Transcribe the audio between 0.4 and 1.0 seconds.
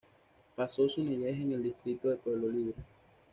Pasó